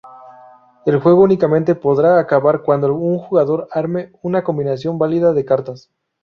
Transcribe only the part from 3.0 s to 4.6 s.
jugador arme una